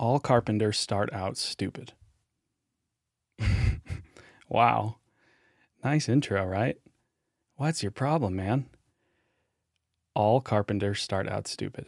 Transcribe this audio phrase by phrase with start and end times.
[0.00, 1.92] All carpenters start out stupid.
[4.48, 4.96] wow.
[5.84, 6.78] Nice intro, right?
[7.56, 8.64] What's your problem, man?
[10.14, 11.84] All carpenters start out stupid.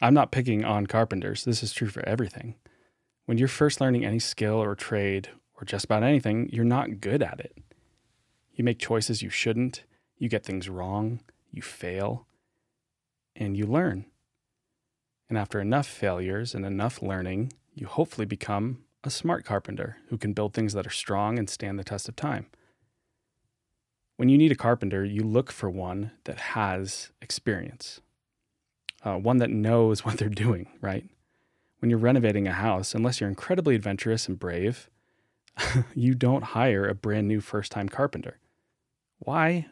[0.00, 1.44] I'm not picking on carpenters.
[1.44, 2.54] This is true for everything.
[3.26, 5.28] When you're first learning any skill or trade
[5.60, 7.58] or just about anything, you're not good at it.
[8.54, 9.84] You make choices you shouldn't,
[10.16, 11.20] you get things wrong,
[11.50, 12.26] you fail,
[13.36, 14.06] and you learn.
[15.28, 20.32] And after enough failures and enough learning, you hopefully become a smart carpenter who can
[20.32, 22.46] build things that are strong and stand the test of time.
[24.16, 28.00] When you need a carpenter, you look for one that has experience,
[29.04, 31.04] uh, one that knows what they're doing, right?
[31.78, 34.90] When you're renovating a house, unless you're incredibly adventurous and brave,
[35.94, 38.38] you don't hire a brand new first time carpenter.
[39.18, 39.66] Why?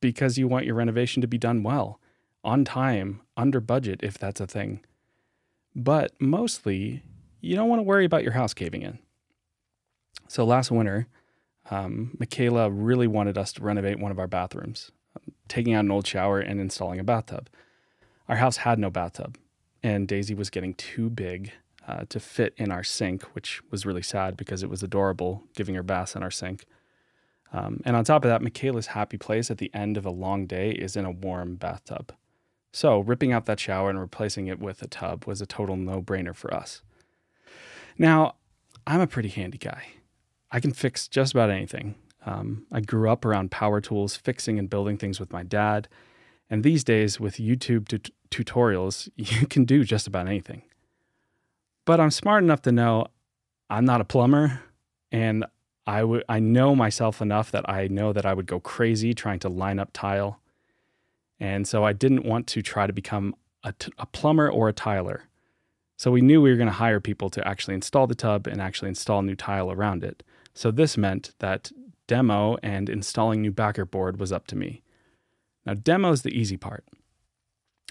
[0.00, 2.00] Because you want your renovation to be done well
[2.48, 4.80] on time, under budget, if that's a thing.
[5.76, 7.02] But mostly,
[7.42, 8.98] you don't want to worry about your house caving in.
[10.28, 11.08] So last winter,
[11.70, 14.90] um, Michaela really wanted us to renovate one of our bathrooms,
[15.46, 17.50] taking out an old shower and installing a bathtub.
[18.30, 19.36] Our house had no bathtub,
[19.82, 21.52] and Daisy was getting too big
[21.86, 25.74] uh, to fit in our sink, which was really sad because it was adorable giving
[25.74, 26.64] her baths in our sink.
[27.52, 30.46] Um, and on top of that, Michaela's happy place at the end of a long
[30.46, 32.14] day is in a warm bathtub.
[32.72, 36.02] So, ripping out that shower and replacing it with a tub was a total no
[36.02, 36.82] brainer for us.
[37.96, 38.36] Now,
[38.86, 39.84] I'm a pretty handy guy.
[40.50, 41.94] I can fix just about anything.
[42.24, 45.88] Um, I grew up around power tools, fixing and building things with my dad.
[46.50, 50.62] And these days, with YouTube tutorials, you can do just about anything.
[51.84, 53.06] But I'm smart enough to know
[53.70, 54.60] I'm not a plumber,
[55.10, 55.44] and
[55.86, 59.38] I would I know myself enough that I know that I would go crazy trying
[59.40, 60.38] to line up tile
[61.40, 64.72] and so I didn't want to try to become a, t- a plumber or a
[64.72, 65.24] tiler.
[65.96, 68.60] So we knew we were going to hire people to actually install the tub and
[68.60, 70.22] actually install new tile around it.
[70.54, 71.72] So this meant that
[72.06, 74.82] demo and installing new backer board was up to me.
[75.66, 76.84] Now, demo is the easy part.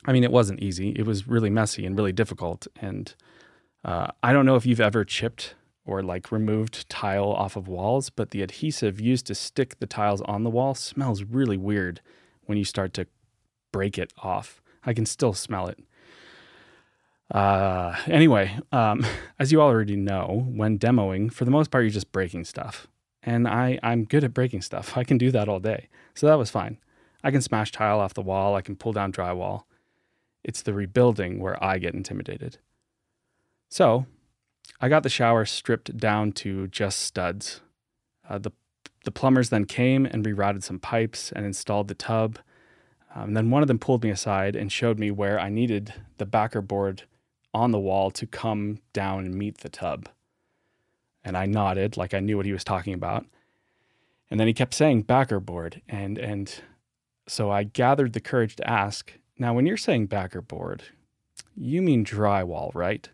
[0.05, 0.91] I mean, it wasn't easy.
[0.91, 2.67] It was really messy and really difficult.
[2.81, 3.13] And
[3.83, 5.55] uh, I don't know if you've ever chipped
[5.85, 10.21] or like removed tile off of walls, but the adhesive used to stick the tiles
[10.21, 12.01] on the wall smells really weird
[12.45, 13.07] when you start to
[13.71, 14.61] break it off.
[14.85, 15.79] I can still smell it.
[17.29, 19.05] Uh, anyway, um,
[19.39, 22.87] as you already know, when demoing, for the most part, you're just breaking stuff.
[23.23, 24.97] And I, I'm good at breaking stuff.
[24.97, 25.89] I can do that all day.
[26.15, 26.77] So that was fine.
[27.23, 29.63] I can smash tile off the wall, I can pull down drywall.
[30.43, 32.57] It's the rebuilding where I get intimidated.
[33.69, 34.05] So
[34.79, 37.61] I got the shower stripped down to just studs.
[38.29, 38.51] Uh, the,
[39.03, 42.39] the plumbers then came and rerouted some pipes and installed the tub
[43.15, 46.25] um, then one of them pulled me aside and showed me where I needed the
[46.25, 47.03] backer board
[47.53, 50.09] on the wall to come down and meet the tub.
[51.23, 53.25] And I nodded like I knew what he was talking about.
[54.29, 55.81] And then he kept saying backer board.
[55.87, 56.53] And, and
[57.27, 60.83] so I gathered the courage to ask, now, when you're saying backer board,
[61.55, 63.09] you mean drywall, right?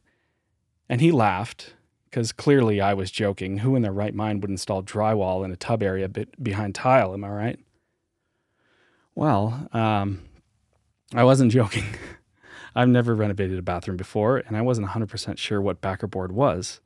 [0.87, 1.75] And he laughed
[2.09, 3.59] because clearly I was joking.
[3.59, 7.13] Who in their right mind would install drywall in a tub area behind tile?
[7.13, 7.59] Am I right?
[9.15, 10.21] Well, um,
[11.13, 11.85] I wasn't joking.
[12.75, 16.81] I've never renovated a bathroom before, and I wasn't 100% sure what backer board was.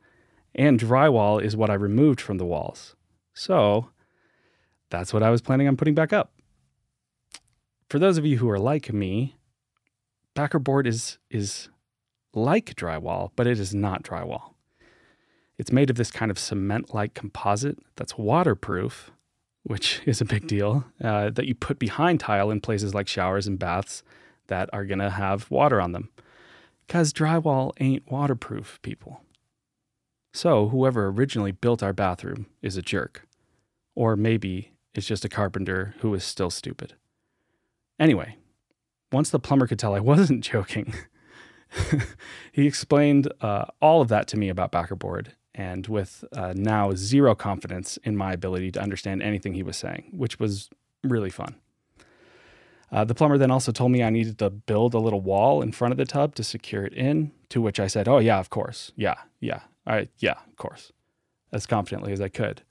[0.53, 2.95] And drywall is what I removed from the walls.
[3.33, 3.89] So
[4.89, 6.33] that's what I was planning on putting back up.
[7.89, 9.37] For those of you who are like me,
[10.33, 11.69] backer board is, is
[12.33, 14.55] like drywall, but it is not drywall.
[15.57, 19.11] It's made of this kind of cement like composite that's waterproof
[19.67, 23.47] which is a big deal, uh, that you put behind tile in places like showers
[23.47, 24.01] and baths
[24.47, 26.09] that are going to have water on them.
[26.85, 29.21] Because drywall ain't waterproof, people.
[30.33, 33.27] So, whoever originally built our bathroom is a jerk.
[33.93, 36.93] Or maybe it's just a carpenter who is still stupid.
[37.99, 38.37] Anyway,
[39.11, 40.93] once the plumber could tell I wasn't joking,
[42.53, 47.33] he explained uh, all of that to me about Backerboard and with uh, now zero
[47.33, 50.69] confidence in my ability to understand anything he was saying, which was
[51.03, 51.55] really fun.
[52.91, 55.71] Uh, the plumber then also told me I needed to build a little wall in
[55.73, 58.49] front of the tub to secure it in, to which I said, Oh, yeah, of
[58.49, 58.91] course.
[58.95, 59.61] Yeah, yeah.
[60.19, 60.93] Yeah, of course.
[61.51, 62.61] As confidently as I could.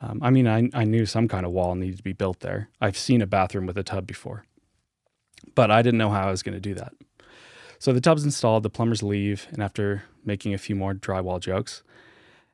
[0.00, 2.68] Um, I mean, I, I knew some kind of wall needed to be built there.
[2.80, 4.44] I've seen a bathroom with a tub before,
[5.54, 6.92] but I didn't know how I was going to do that.
[7.82, 11.82] So the tub's installed, the plumbers leave, and after making a few more drywall jokes,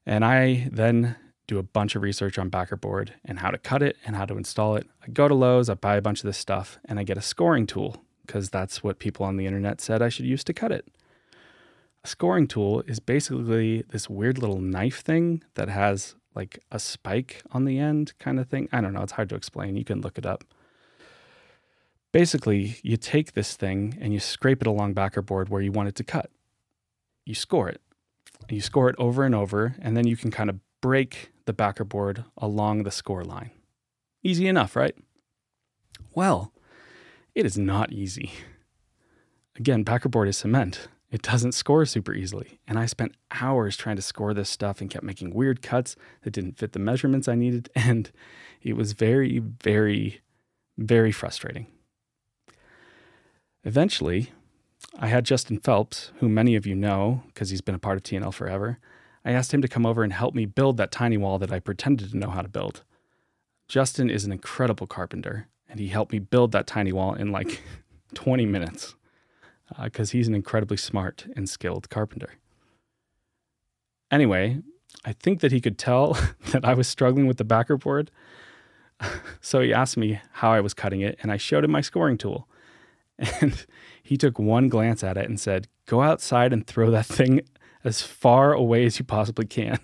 [0.06, 1.16] and I then
[1.46, 4.38] do a bunch of research on Backerboard and how to cut it and how to
[4.38, 4.86] install it.
[5.06, 7.20] I go to Lowe's, I buy a bunch of this stuff, and I get a
[7.20, 10.72] scoring tool because that's what people on the internet said I should use to cut
[10.72, 10.88] it.
[12.02, 17.42] A scoring tool is basically this weird little knife thing that has like a spike
[17.52, 18.66] on the end kind of thing.
[18.72, 19.76] I don't know, it's hard to explain.
[19.76, 20.42] You can look it up.
[22.12, 25.88] Basically, you take this thing and you scrape it along backer board where you want
[25.88, 26.30] it to cut.
[27.24, 27.80] You score it.
[28.48, 31.84] You score it over and over, and then you can kind of break the backer
[31.84, 33.50] board along the score line.
[34.22, 34.96] Easy enough, right?
[36.14, 36.52] Well,
[37.34, 38.32] it is not easy.
[39.56, 40.88] Again, backer board is cement.
[41.10, 42.60] It doesn't score super easily.
[42.66, 46.32] And I spent hours trying to score this stuff and kept making weird cuts that
[46.32, 47.70] didn't fit the measurements I needed.
[47.76, 48.10] And
[48.62, 50.20] it was very, very,
[50.76, 51.66] very frustrating.
[53.68, 54.32] Eventually,
[54.98, 58.02] I had Justin Phelps, who many of you know because he's been a part of
[58.02, 58.78] TNL forever.
[59.26, 61.60] I asked him to come over and help me build that tiny wall that I
[61.60, 62.82] pretended to know how to build.
[63.68, 67.60] Justin is an incredible carpenter, and he helped me build that tiny wall in like
[68.14, 68.94] 20 minutes
[69.82, 72.36] because uh, he's an incredibly smart and skilled carpenter.
[74.10, 74.62] Anyway,
[75.04, 76.16] I think that he could tell
[76.52, 78.10] that I was struggling with the backer board.
[79.42, 82.16] so he asked me how I was cutting it, and I showed him my scoring
[82.16, 82.48] tool.
[83.40, 83.66] And
[84.02, 87.40] he took one glance at it and said, Go outside and throw that thing
[87.82, 89.78] as far away as you possibly can.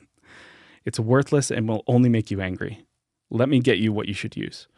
[0.85, 2.87] It's worthless and will only make you angry.
[3.31, 4.69] Let me get you what you should use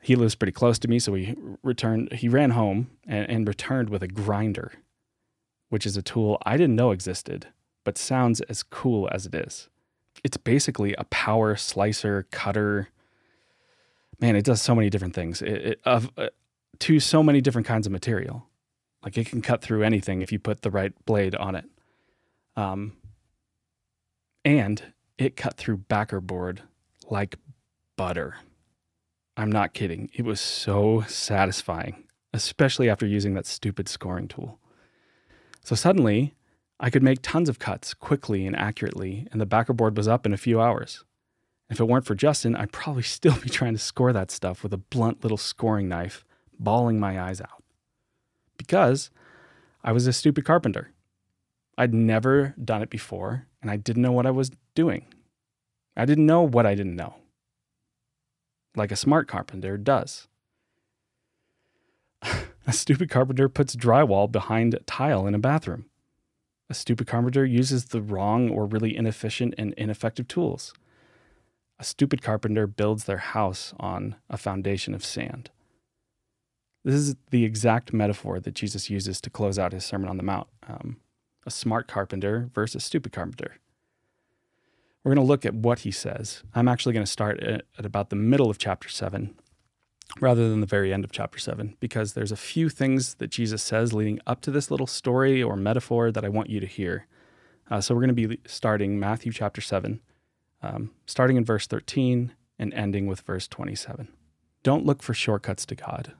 [0.00, 2.12] he lives pretty close to me, so he returned.
[2.12, 4.72] He ran home and, and returned with a grinder,
[5.68, 7.48] which is a tool I didn't know existed,
[7.84, 9.68] but sounds as cool as it is.
[10.24, 12.88] It's basically a power slicer, cutter.
[14.20, 15.42] Man, it does so many different things.
[15.42, 16.28] It, it of uh,
[16.80, 18.46] to so many different kinds of material.
[19.02, 21.64] Like it can cut through anything if you put the right blade on it.
[22.56, 22.96] Um,
[24.44, 24.82] and
[25.16, 26.62] it cut through backer board
[27.08, 27.36] like
[27.96, 28.36] butter.
[29.36, 30.10] I'm not kidding.
[30.14, 34.58] It was so satisfying, especially after using that stupid scoring tool.
[35.62, 36.34] So suddenly,
[36.80, 40.26] I could make tons of cuts quickly and accurately, and the backer board was up
[40.26, 41.04] in a few hours.
[41.70, 44.72] If it weren't for Justin, I'd probably still be trying to score that stuff with
[44.72, 46.24] a blunt little scoring knife,
[46.58, 47.62] bawling my eyes out.
[48.56, 49.10] Because
[49.84, 50.92] I was a stupid carpenter.
[51.76, 55.06] I'd never done it before, and I didn't know what I was doing.
[55.96, 57.14] I didn't know what I didn't know
[58.78, 60.28] like a smart carpenter does.
[62.22, 65.86] a stupid carpenter puts drywall behind tile in a bathroom.
[66.70, 70.72] A stupid carpenter uses the wrong or really inefficient and ineffective tools.
[71.78, 75.50] A stupid carpenter builds their house on a foundation of sand.
[76.88, 80.22] This is the exact metaphor that Jesus uses to close out his Sermon on the
[80.22, 80.96] Mount um,
[81.44, 83.56] a smart carpenter versus a stupid carpenter.
[85.04, 86.42] We're going to look at what he says.
[86.54, 89.34] I'm actually going to start at, about the middle of chapter 7
[90.18, 93.62] rather than the very end of chapter 7 because there's a few things that Jesus
[93.62, 97.06] says leading up to this little story or metaphor that I want you to hear.
[97.70, 100.00] Uh, so we're going to be starting Matthew chapter 7,
[100.62, 104.08] um, starting in verse 13 and ending with verse 27.
[104.62, 106.14] Don't look for shortcuts to God.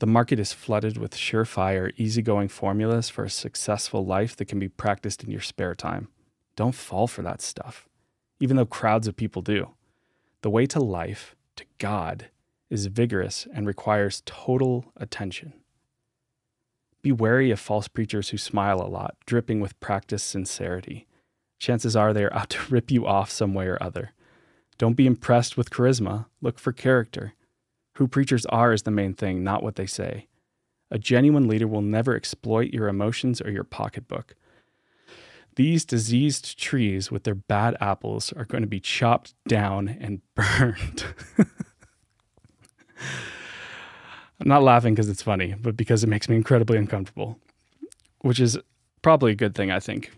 [0.00, 4.68] The market is flooded with surefire, easygoing formulas for a successful life that can be
[4.68, 6.08] practiced in your spare time.
[6.56, 7.88] Don't fall for that stuff
[8.40, 9.70] even though crowds of people do.
[10.42, 12.28] The way to life, to God,
[12.70, 15.54] is vigorous and requires total attention.
[17.02, 21.06] Be wary of false preachers who smile a lot, dripping with practiced sincerity.
[21.58, 24.12] Chances are they are out to rip you off some way or other.
[24.76, 27.34] Don't be impressed with charisma, look for character.
[27.94, 30.26] Who preachers are is the main thing, not what they say.
[30.90, 34.34] A genuine leader will never exploit your emotions or your pocketbook.
[35.56, 41.04] These diseased trees with their bad apples are going to be chopped down and burned.
[44.40, 47.38] I'm not laughing because it's funny, but because it makes me incredibly uncomfortable,
[48.20, 48.58] which is
[49.00, 50.10] probably a good thing, I think.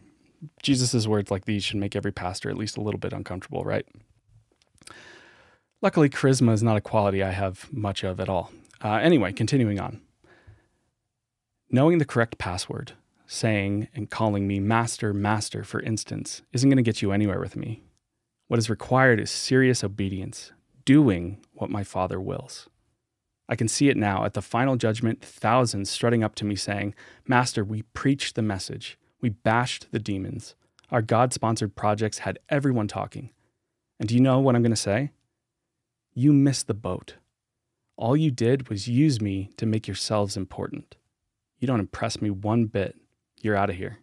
[0.63, 3.87] Jesus' words like these should make every pastor at least a little bit uncomfortable, right?
[5.83, 8.51] Luckily, charisma is not a quality I have much of at all.
[8.83, 10.01] Uh, anyway, continuing on.
[11.71, 12.93] Knowing the correct password
[13.27, 17.57] saying and calling me master, master, for instance, isn't going to get you anywhere with
[17.57, 17.83] me.
[18.49, 20.53] What is required is serious obedience,
[20.85, 22.69] doing what my Father wills.
[23.49, 26.95] I can see it now at the final judgment, thousands strutting up to me saying,
[27.27, 28.99] Master, we preached the message.
[29.21, 30.55] We bashed the demons.
[30.91, 33.31] Our God sponsored projects had everyone talking.
[33.99, 35.11] And do you know what I'm going to say?
[36.19, 37.17] You missed the boat.
[37.99, 40.97] All you did was use me to make yourselves important.
[41.59, 42.97] You don't impress me one bit.
[43.43, 43.99] You're out of here.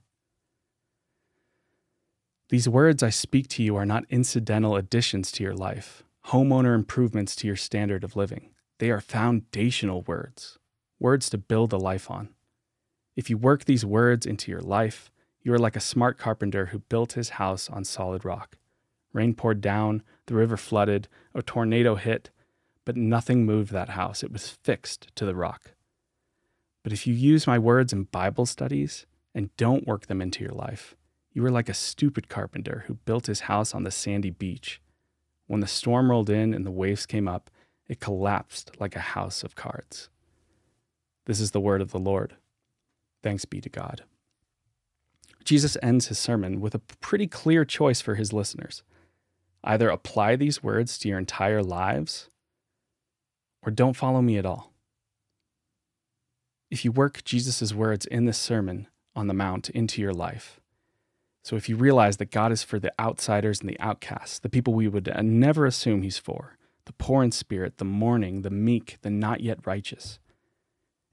[2.50, 7.36] These words I speak to you are not incidental additions to your life, homeowner improvements
[7.38, 8.52] to your standard of living.
[8.78, 10.60] They are foundational words,
[11.00, 12.30] words to build a life on.
[13.16, 15.10] If you work these words into your life,
[15.46, 18.58] You are like a smart carpenter who built his house on solid rock.
[19.14, 22.32] Rain poured down, the river flooded, a tornado hit,
[22.84, 24.24] but nothing moved that house.
[24.24, 25.76] It was fixed to the rock.
[26.84, 30.54] But if you use my words in Bible studies and don't work them into your
[30.54, 30.96] life,
[31.32, 34.82] you are like a stupid carpenter who built his house on the sandy beach.
[35.48, 37.50] When the storm rolled in and the waves came up,
[37.88, 40.10] it collapsed like a house of cards.
[41.26, 42.36] This is the word of the Lord.
[43.22, 44.04] Thanks be to God.
[45.44, 48.84] Jesus ends his sermon with a pretty clear choice for his listeners.
[49.64, 52.30] Either apply these words to your entire lives
[53.62, 54.74] or don't follow me at all.
[56.70, 60.60] If you work Jesus' words in this sermon on the Mount into your life,
[61.44, 64.74] so if you realize that God is for the outsiders and the outcasts, the people
[64.74, 69.10] we would never assume he's for, the poor in spirit, the mourning, the meek, the
[69.10, 70.20] not yet righteous,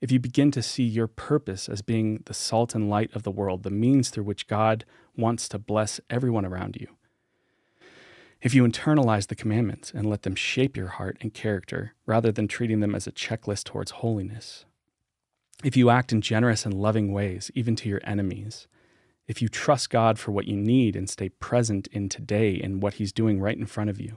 [0.01, 3.31] if you begin to see your purpose as being the salt and light of the
[3.31, 4.85] world, the means through which God
[5.17, 6.89] wants to bless everyone around you,
[8.43, 12.49] if you internalize the commandments and let them shape your heart and character rather than
[12.49, 14.65] treating them as a checklist towards holiness,
[15.63, 18.67] if you act in generous and loving ways, even to your enemies,
[19.27, 22.95] if you trust God for what you need and stay present in today and what
[22.95, 24.17] He's doing right in front of you,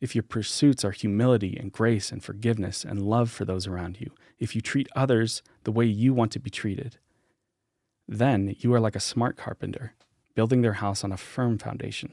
[0.00, 4.10] if your pursuits are humility and grace and forgiveness and love for those around you,
[4.38, 6.98] if you treat others the way you want to be treated,
[8.06, 9.94] then you are like a smart carpenter,
[10.34, 12.12] building their house on a firm foundation.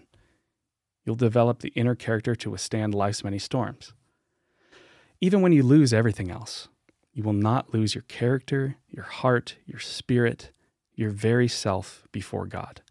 [1.05, 3.93] You'll develop the inner character to withstand life's many storms.
[5.20, 6.67] Even when you lose everything else,
[7.13, 10.51] you will not lose your character, your heart, your spirit,
[10.96, 12.81] your very self before God.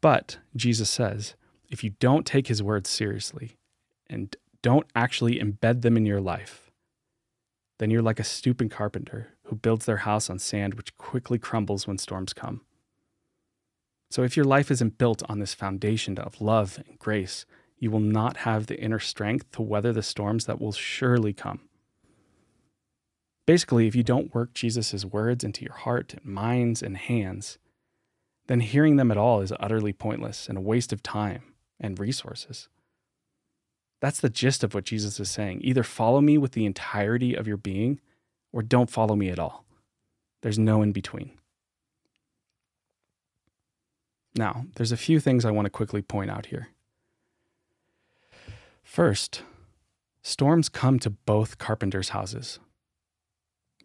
[0.00, 1.34] But Jesus says,
[1.70, 3.56] if you don't take his words seriously
[4.08, 6.70] and don't actually embed them in your life,
[7.78, 11.86] then you're like a stooping carpenter who builds their house on sand which quickly crumbles
[11.86, 12.62] when storms come.
[14.10, 17.44] So if your life isn't built on this foundation of love and grace,
[17.78, 21.60] you will not have the inner strength to weather the storms that will surely come.
[23.46, 27.58] Basically, if you don't work Jesus' words into your heart, minds, and hands,
[28.48, 31.42] then hearing them at all is utterly pointless and a waste of time
[31.78, 32.68] and resources.
[34.00, 35.60] That's the gist of what Jesus is saying.
[35.62, 38.00] Either follow me with the entirety of your being
[38.52, 39.64] or don't follow me at all.
[40.42, 41.35] There's no in between.
[44.36, 46.68] Now, there's a few things I want to quickly point out here.
[48.82, 49.42] First,
[50.22, 52.58] storms come to both carpenters' houses.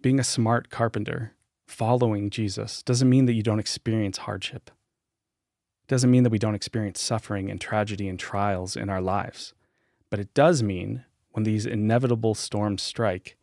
[0.02, 1.34] Being a smart carpenter,
[1.68, 4.72] following Jesus, doesn't mean that you don't experience hardship
[5.84, 9.54] It doesn't mean that we don't experience suffering and tragedy and trials in our lives.
[10.10, 13.38] But it does mean when these inevitable storms strike,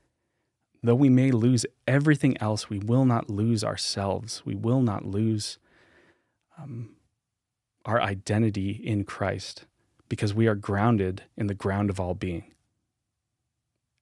[0.83, 4.43] though we may lose everything else, we will not lose ourselves.
[4.45, 5.59] We will not lose
[6.59, 6.91] um,
[7.85, 9.67] our identity in Christ
[10.09, 12.55] because we are grounded in the ground of all being.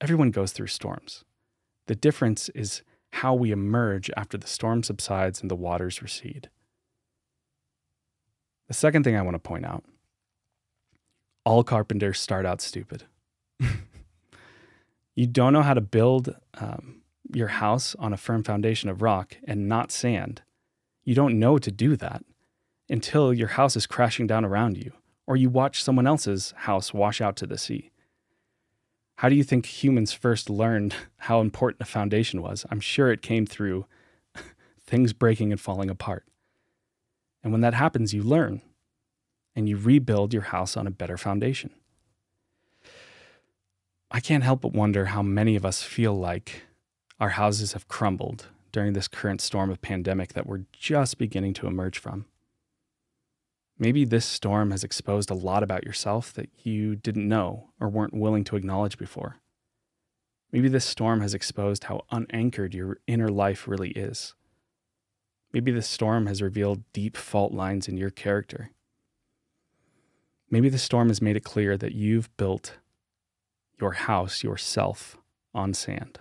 [0.00, 1.25] Everyone goes through storms.
[1.87, 6.50] The difference is how we emerge after the storm subsides and the waters recede.
[8.68, 9.85] The second thing I want to point out
[11.45, 13.04] all carpenters start out stupid.
[15.14, 17.02] you don't know how to build um,
[17.33, 20.42] your house on a firm foundation of rock and not sand.
[21.04, 22.25] You don't know to do that
[22.88, 24.92] until your house is crashing down around you,
[25.26, 27.90] or you watch someone else's house wash out to the sea.
[29.16, 32.66] How do you think humans first learned how important a foundation was?
[32.70, 33.86] I'm sure it came through
[34.86, 36.24] things breaking and falling apart.
[37.42, 38.60] And when that happens, you learn
[39.54, 41.70] and you rebuild your house on a better foundation.
[44.10, 46.62] I can't help but wonder how many of us feel like
[47.18, 51.66] our houses have crumbled during this current storm of pandemic that we're just beginning to
[51.66, 52.26] emerge from.
[53.78, 58.14] Maybe this storm has exposed a lot about yourself that you didn't know or weren't
[58.14, 59.37] willing to acknowledge before.
[60.50, 64.35] Maybe this storm has exposed how unanchored your inner life really is.
[65.52, 68.71] Maybe this storm has revealed deep fault lines in your character.
[70.50, 72.78] Maybe the storm has made it clear that you've built
[73.80, 75.18] your house yourself
[75.54, 76.21] on sand.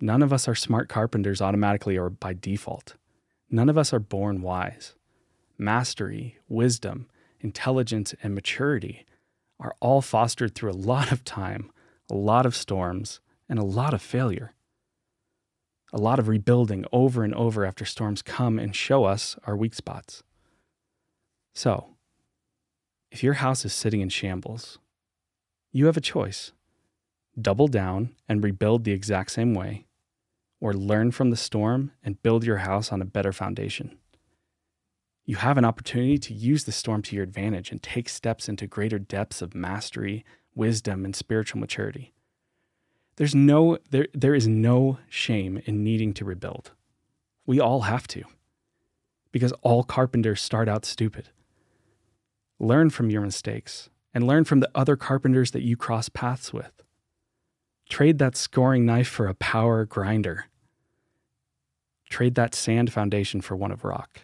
[0.00, 2.96] None of us are smart carpenters automatically or by default.
[3.50, 4.94] None of us are born wise.
[5.62, 7.06] Mastery, wisdom,
[7.40, 9.06] intelligence, and maturity
[9.60, 11.70] are all fostered through a lot of time,
[12.10, 14.52] a lot of storms, and a lot of failure
[15.92, 19.74] a lot of rebuilding over and over after storms come and show us our weak
[19.74, 20.22] spots.
[21.54, 21.96] So,
[23.10, 24.78] if your house is sitting in shambles,
[25.70, 26.52] you have a choice
[27.40, 29.86] double down and rebuild the exact same way,
[30.60, 33.98] or learn from the storm and build your house on a better foundation.
[35.24, 38.66] You have an opportunity to use the storm to your advantage and take steps into
[38.66, 40.24] greater depths of mastery,
[40.54, 42.12] wisdom, and spiritual maturity.
[43.16, 46.72] There's no there there is no shame in needing to rebuild.
[47.46, 48.24] We all have to.
[49.30, 51.30] Because all carpenters start out stupid.
[52.58, 56.82] Learn from your mistakes and learn from the other carpenters that you cross paths with.
[57.88, 60.46] Trade that scoring knife for a power grinder.
[62.08, 64.22] Trade that sand foundation for one of rock.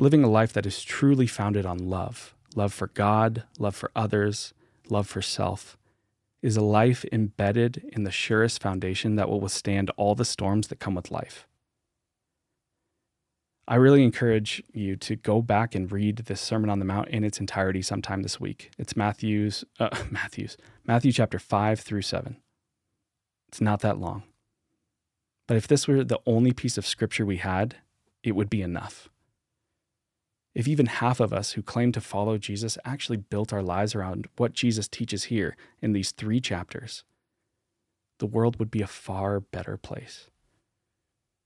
[0.00, 4.54] Living a life that is truly founded on love, love for God, love for others,
[4.88, 5.76] love for self,
[6.40, 10.78] is a life embedded in the surest foundation that will withstand all the storms that
[10.78, 11.48] come with life.
[13.66, 17.24] I really encourage you to go back and read this Sermon on the Mount in
[17.24, 18.70] its entirety sometime this week.
[18.78, 22.36] It's Matthew's, uh, Matthew's, Matthew chapter 5 through 7.
[23.48, 24.22] It's not that long.
[25.48, 27.78] But if this were the only piece of scripture we had,
[28.22, 29.08] it would be enough.
[30.58, 34.26] If even half of us who claim to follow Jesus actually built our lives around
[34.38, 37.04] what Jesus teaches here in these three chapters,
[38.18, 40.30] the world would be a far better place.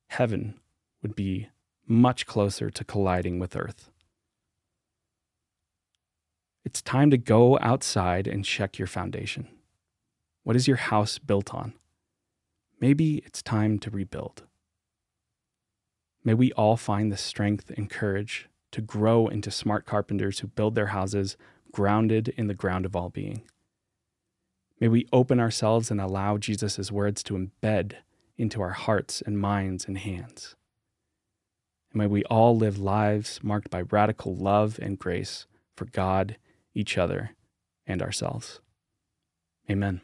[0.08, 0.58] Heaven
[1.02, 1.50] would be
[1.86, 3.90] much closer to colliding with Earth.
[6.64, 9.46] It's time to go outside and check your foundation.
[10.42, 11.74] What is your house built on?
[12.80, 14.44] Maybe it's time to rebuild.
[16.24, 20.74] May we all find the strength and courage to grow into smart carpenters who build
[20.74, 21.36] their houses
[21.72, 23.42] grounded in the ground of all being.
[24.80, 27.94] May we open ourselves and allow Jesus' words to embed
[28.36, 30.56] into our hearts and minds and hands.
[31.92, 36.36] And may we all live lives marked by radical love and grace for God,
[36.74, 37.36] each other,
[37.86, 38.60] and ourselves.
[39.70, 40.00] Amen.